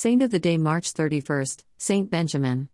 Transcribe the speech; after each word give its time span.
Saint 0.00 0.22
of 0.22 0.30
the 0.30 0.38
day, 0.38 0.56
March 0.56 0.94
31st, 0.94 1.64
Saint 1.76 2.08
Benjamin. 2.08 2.68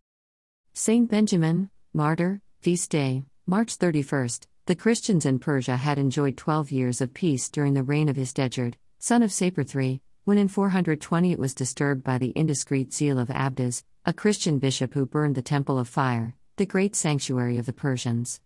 Saint 0.75 1.11
Benjamin, 1.11 1.71
martyr, 1.95 2.43
feast 2.61 2.91
day, 2.91 3.25
March 3.47 3.79
31st. 3.79 4.47
The 4.67 4.75
Christians 4.75 5.25
in 5.25 5.39
Persia 5.39 5.79
had 5.79 5.97
enjoyed 5.97 6.37
12 6.37 6.71
years 6.71 7.01
of 7.01 7.15
peace 7.15 7.49
during 7.49 7.73
the 7.73 7.83
reign 7.83 8.11
of 8.11 8.19
Isdegerd, 8.19 8.75
son 8.99 9.23
of 9.23 9.33
Sapor 9.33 9.65
III, 9.65 10.03
when 10.25 10.37
in 10.37 10.49
420 10.49 11.33
it 11.33 11.39
was 11.39 11.55
disturbed 11.55 12.05
by 12.05 12.19
the 12.19 12.33
indiscreet 12.33 12.93
zeal 12.93 13.19
of 13.19 13.29
Abdas, 13.29 13.85
a 14.05 14.13
Christian 14.13 14.59
bishop 14.59 14.93
who 14.93 15.07
burned 15.07 15.35
the 15.35 15.41
Temple 15.41 15.79
of 15.79 15.89
Fire, 15.89 16.35
the 16.57 16.67
great 16.67 16.95
sanctuary 16.95 17.57
of 17.57 17.65
the 17.65 17.73
Persians. 17.73 18.43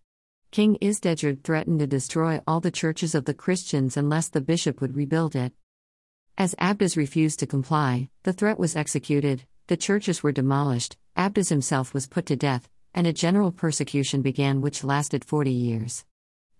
King 0.51 0.77
Isdegerd 0.81 1.43
threatened 1.43 1.79
to 1.79 1.85
destroy 1.85 2.39
all 2.47 2.61
the 2.61 2.71
churches 2.71 3.13
of 3.13 3.25
the 3.25 3.33
Christians 3.33 3.97
unless 3.97 4.29
the 4.29 4.39
bishop 4.39 4.79
would 4.79 4.95
rebuild 4.95 5.35
it. 5.35 5.51
As 6.39 6.55
Abdas 6.55 6.95
refused 6.95 7.39
to 7.39 7.47
comply, 7.47 8.09
the 8.23 8.31
threat 8.31 8.57
was 8.57 8.77
executed, 8.77 9.43
the 9.67 9.75
churches 9.75 10.23
were 10.23 10.31
demolished, 10.31 10.95
Abdas 11.17 11.49
himself 11.49 11.93
was 11.93 12.07
put 12.07 12.25
to 12.27 12.37
death, 12.37 12.69
and 12.93 13.05
a 13.05 13.11
general 13.11 13.51
persecution 13.51 14.21
began 14.21 14.61
which 14.61 14.85
lasted 14.85 15.25
40 15.25 15.51
years. 15.51 16.05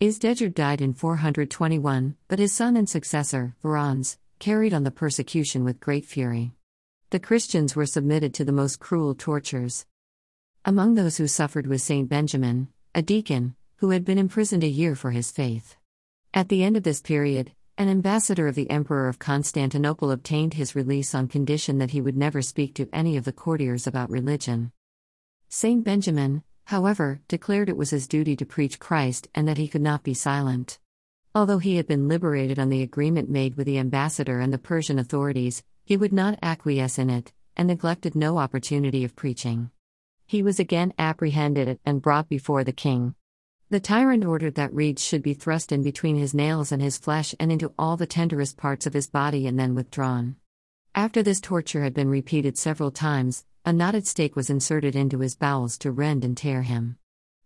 Isdegerd 0.01 0.53
died 0.53 0.81
in 0.81 0.93
421, 0.93 2.17
but 2.27 2.39
his 2.39 2.51
son 2.51 2.75
and 2.75 2.89
successor, 2.89 3.55
Varanes, 3.63 4.17
carried 4.37 4.73
on 4.73 4.83
the 4.83 4.91
persecution 4.91 5.63
with 5.63 5.79
great 5.79 6.05
fury. 6.05 6.51
The 7.11 7.19
Christians 7.21 7.73
were 7.73 7.85
submitted 7.85 8.33
to 8.33 8.43
the 8.43 8.51
most 8.51 8.81
cruel 8.81 9.15
tortures. 9.15 9.85
Among 10.65 10.95
those 10.95 11.15
who 11.15 11.27
suffered 11.27 11.67
was 11.67 11.83
Saint 11.83 12.09
Benjamin, 12.09 12.67
a 12.93 13.01
deacon, 13.01 13.55
who 13.77 13.91
had 13.91 14.03
been 14.03 14.17
imprisoned 14.17 14.65
a 14.65 14.67
year 14.67 14.93
for 14.93 15.11
his 15.11 15.31
faith. 15.31 15.77
At 16.33 16.49
the 16.49 16.65
end 16.65 16.75
of 16.75 16.83
this 16.83 17.01
period, 17.01 17.53
an 17.79 17.87
ambassador 17.87 18.45
of 18.45 18.55
the 18.55 18.69
Emperor 18.69 19.07
of 19.07 19.19
Constantinople 19.19 20.11
obtained 20.11 20.55
his 20.55 20.75
release 20.75 21.15
on 21.15 21.29
condition 21.29 21.77
that 21.77 21.91
he 21.91 22.01
would 22.01 22.17
never 22.17 22.41
speak 22.41 22.75
to 22.75 22.89
any 22.91 23.15
of 23.15 23.23
the 23.23 23.31
courtiers 23.31 23.87
about 23.87 24.09
religion. 24.09 24.73
Saint 25.47 25.85
Benjamin, 25.85 26.43
however, 26.65 27.21
declared 27.29 27.69
it 27.69 27.77
was 27.77 27.91
his 27.91 28.05
duty 28.05 28.35
to 28.35 28.45
preach 28.45 28.79
Christ 28.79 29.29
and 29.33 29.47
that 29.47 29.57
he 29.57 29.69
could 29.69 29.81
not 29.81 30.03
be 30.03 30.13
silent. 30.13 30.77
Although 31.33 31.59
he 31.59 31.77
had 31.77 31.87
been 31.87 32.09
liberated 32.09 32.59
on 32.59 32.67
the 32.67 32.81
agreement 32.81 33.29
made 33.29 33.55
with 33.55 33.65
the 33.65 33.79
ambassador 33.79 34.41
and 34.41 34.51
the 34.51 34.57
Persian 34.57 34.99
authorities, 34.99 35.63
he 35.85 35.95
would 35.95 36.11
not 36.11 36.37
acquiesce 36.41 36.99
in 36.99 37.09
it, 37.09 37.31
and 37.55 37.69
neglected 37.69 38.13
no 38.13 38.39
opportunity 38.39 39.05
of 39.05 39.15
preaching. 39.15 39.71
He 40.27 40.43
was 40.43 40.59
again 40.59 40.93
apprehended 40.99 41.79
and 41.85 42.01
brought 42.01 42.27
before 42.27 42.65
the 42.65 42.73
king. 42.73 43.15
The 43.71 43.79
tyrant 43.79 44.25
ordered 44.25 44.55
that 44.55 44.73
reeds 44.73 45.03
should 45.03 45.21
be 45.21 45.35
thrust 45.35 45.71
in 45.71 45.83
between 45.83 46.15
his 46.15 46.33
nails 46.33 46.71
and 46.71 46.81
his 46.81 46.97
flesh 46.97 47.35
and 47.39 47.51
into 47.51 47.71
all 47.77 47.97
the 47.97 48.07
tenderest 48.07 48.57
parts 48.57 48.87
of 48.87 48.95
his 48.95 49.05
body 49.05 49.45
and 49.45 49.59
then 49.59 49.75
withdrawn. 49.75 50.37
After 50.95 51.21
this 51.21 51.39
torture 51.39 51.83
had 51.83 51.93
been 51.93 52.09
repeated 52.09 52.57
several 52.57 52.89
times, 52.89 53.45
a 53.63 53.71
knotted 53.71 54.07
stake 54.07 54.35
was 54.35 54.49
inserted 54.49 54.95
into 54.95 55.19
his 55.19 55.35
bowels 55.35 55.77
to 55.79 55.91
rend 55.91 56.25
and 56.25 56.35
tear 56.35 56.63
him. 56.63 56.97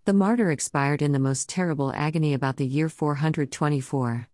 The 0.06 0.14
martyr 0.14 0.50
expired 0.50 1.02
in 1.02 1.12
the 1.12 1.20
most 1.20 1.50
terrible 1.50 1.92
agony 1.92 2.34
about 2.34 2.56
the 2.56 2.66
year 2.66 2.88
424. 2.88 4.30